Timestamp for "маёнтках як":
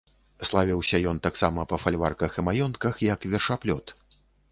2.47-3.29